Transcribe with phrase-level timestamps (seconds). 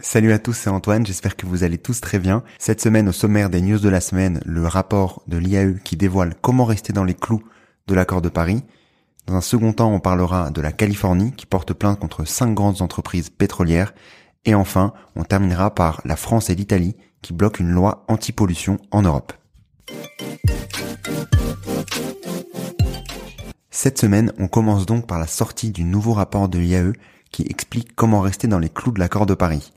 [0.00, 2.44] Salut à tous, c'est Antoine, j'espère que vous allez tous très bien.
[2.60, 6.36] Cette semaine, au sommaire des news de la semaine, le rapport de l'IAE qui dévoile
[6.40, 7.42] comment rester dans les clous
[7.88, 8.62] de l'accord de Paris.
[9.26, 12.80] Dans un second temps, on parlera de la Californie qui porte plainte contre cinq grandes
[12.80, 13.92] entreprises pétrolières.
[14.44, 19.02] Et enfin, on terminera par la France et l'Italie qui bloquent une loi anti-pollution en
[19.02, 19.32] Europe.
[23.72, 26.92] Cette semaine, on commence donc par la sortie du nouveau rapport de l'IAE
[27.32, 29.72] qui explique comment rester dans les clous de l'accord de Paris.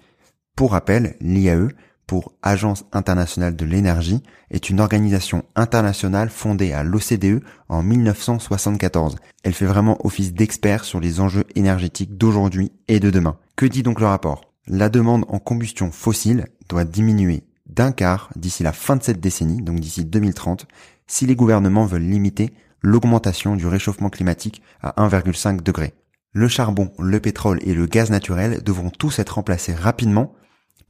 [0.61, 1.69] Pour rappel, l'IAE,
[2.05, 4.21] pour Agence internationale de l'énergie,
[4.51, 9.15] est une organisation internationale fondée à l'OCDE en 1974.
[9.41, 13.39] Elle fait vraiment office d'expert sur les enjeux énergétiques d'aujourd'hui et de demain.
[13.55, 14.53] Que dit donc le rapport?
[14.67, 19.63] La demande en combustion fossile doit diminuer d'un quart d'ici la fin de cette décennie,
[19.63, 20.67] donc d'ici 2030,
[21.07, 25.95] si les gouvernements veulent limiter l'augmentation du réchauffement climatique à 1,5 degré.
[26.33, 30.35] Le charbon, le pétrole et le gaz naturel devront tous être remplacés rapidement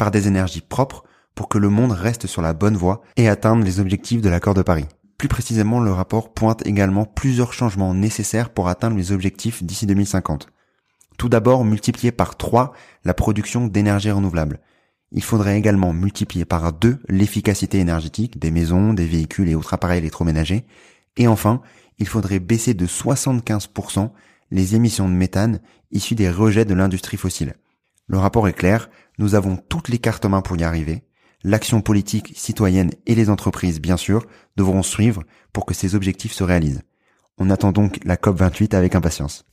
[0.01, 1.03] par des énergies propres
[1.35, 4.55] pour que le monde reste sur la bonne voie et atteindre les objectifs de l'accord
[4.55, 4.87] de Paris.
[5.19, 10.47] Plus précisément, le rapport pointe également plusieurs changements nécessaires pour atteindre les objectifs d'ici 2050.
[11.19, 12.73] Tout d'abord, multiplier par 3
[13.05, 14.59] la production d'énergie renouvelable.
[15.11, 19.99] Il faudrait également multiplier par 2 l'efficacité énergétique des maisons, des véhicules et autres appareils
[19.99, 20.65] électroménagers.
[21.15, 21.61] Et enfin,
[21.99, 24.09] il faudrait baisser de 75%
[24.49, 25.59] les émissions de méthane
[25.91, 27.53] issues des rejets de l'industrie fossile.
[28.11, 31.01] Le rapport est clair, nous avons toutes les cartes en main pour y arriver.
[31.45, 34.25] L'action politique, citoyenne et les entreprises, bien sûr,
[34.57, 35.23] devront suivre
[35.53, 36.81] pour que ces objectifs se réalisent.
[37.37, 39.45] On attend donc la COP28 avec impatience.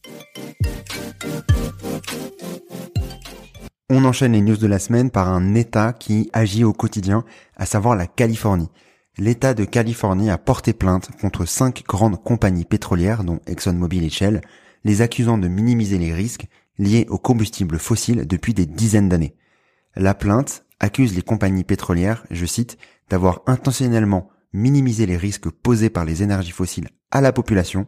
[3.89, 7.65] On enchaîne les news de la semaine par un État qui agit au quotidien, à
[7.65, 8.71] savoir la Californie.
[9.19, 14.41] L'État de Californie a porté plainte contre cinq grandes compagnies pétrolières, dont ExxonMobil et Shell,
[14.83, 16.49] les accusant de minimiser les risques
[16.79, 19.37] liés aux combustibles fossiles depuis des dizaines d'années.
[19.97, 22.79] La plainte accuse les compagnies pétrolières, je cite,
[23.11, 27.87] d'avoir intentionnellement minimisé les risques posés par les énergies fossiles à la population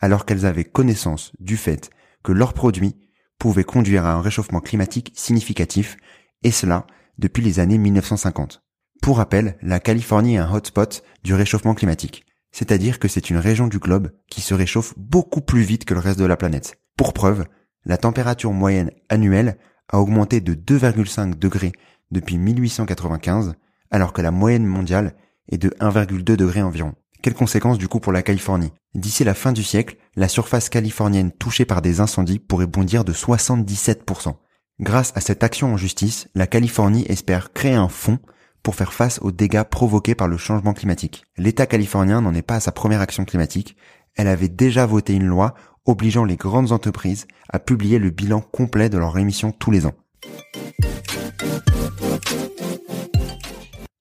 [0.00, 1.90] alors qu'elles avaient connaissance du fait
[2.22, 2.96] que leurs produits
[3.38, 5.96] pouvaient conduire à un réchauffement climatique significatif,
[6.42, 6.86] et cela
[7.18, 8.62] depuis les années 1950.
[9.00, 13.66] Pour rappel, la Californie est un hotspot du réchauffement climatique, c'est-à-dire que c'est une région
[13.66, 16.78] du globe qui se réchauffe beaucoup plus vite que le reste de la planète.
[16.96, 17.46] Pour preuve,
[17.84, 21.72] la température moyenne annuelle a augmenté de 2,5 degrés
[22.10, 23.54] depuis 1895,
[23.90, 25.14] alors que la moyenne mondiale
[25.50, 26.94] est de 1,2 degrés environ.
[27.22, 28.72] Quelles conséquences du coup pour la Californie?
[28.94, 33.12] D'ici la fin du siècle, la surface californienne touchée par des incendies pourrait bondir de
[33.12, 34.34] 77%.
[34.80, 38.18] Grâce à cette action en justice, la Californie espère créer un fonds
[38.62, 41.24] pour faire face aux dégâts provoqués par le changement climatique.
[41.36, 43.76] L'État californien n'en est pas à sa première action climatique.
[44.14, 45.54] Elle avait déjà voté une loi
[45.86, 49.94] obligeant les grandes entreprises à publier le bilan complet de leurs émissions tous les ans.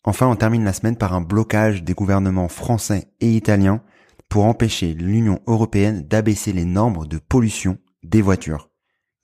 [0.03, 3.81] Enfin, on termine la semaine par un blocage des gouvernements français et italiens
[4.30, 8.70] pour empêcher l'Union européenne d'abaisser les normes de pollution des voitures.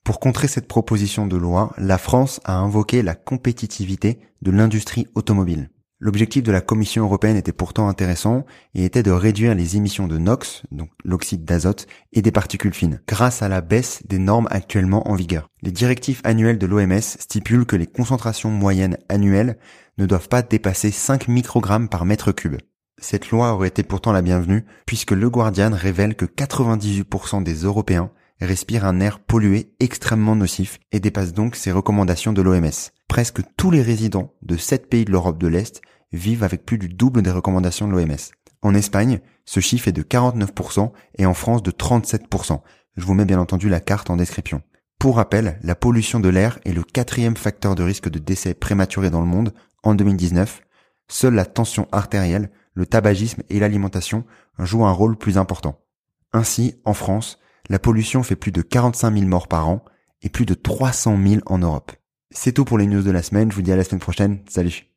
[0.03, 5.69] Pour contrer cette proposition de loi, la France a invoqué la compétitivité de l'industrie automobile.
[6.00, 10.19] L'objectif de la Commission européenne était pourtant intéressant et était de réduire les émissions de
[10.19, 15.09] NOx, donc l'oxyde d'azote, et des particules fines, grâce à la baisse des normes actuellement
[15.09, 15.50] en vigueur.
[15.63, 19.58] Les directives annuelles de l'OMS stipulent que les concentrations moyennes annuelles
[19.97, 22.58] ne doivent pas dépasser 5 microgrammes par mètre cube.
[23.00, 28.12] Cette loi aurait été pourtant la bienvenue, puisque le Guardian révèle que 98% des Européens
[28.40, 32.91] respirent un air pollué extrêmement nocif et dépasse donc ces recommandations de l'OMS.
[33.07, 35.81] Presque tous les résidents de 7 pays de l'Europe de l'Est
[36.12, 38.16] vivent avec plus du double des recommandations de l'OMS.
[38.62, 42.62] En Espagne, ce chiffre est de 49% et en France de 37%.
[42.96, 44.62] Je vous mets bien entendu la carte en description.
[45.00, 49.09] Pour rappel, la pollution de l'air est le quatrième facteur de risque de décès prématuré
[49.09, 49.53] dans le monde
[49.84, 50.62] en 2019.
[51.07, 54.25] Seule la tension artérielle, le tabagisme et l'alimentation
[54.59, 55.79] jouent un rôle plus important.
[56.34, 59.85] Ainsi, en France, la pollution fait plus de 45 000 morts par an
[60.22, 61.91] et plus de 300 000 en Europe.
[62.32, 64.40] C'est tout pour les news de la semaine, je vous dis à la semaine prochaine,
[64.50, 64.88] salut